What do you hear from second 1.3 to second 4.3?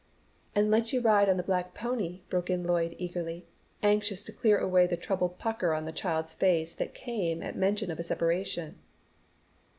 the black pony," broke in Lloyd eagerly, anxious